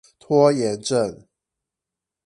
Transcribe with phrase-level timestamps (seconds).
[0.17, 1.27] 拖延症